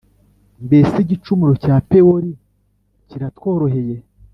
Mbese 0.65 0.95
igicumuro 0.99 1.53
cya 1.63 1.75
Pewori 1.89 2.31
kiratworoheye 3.07 3.97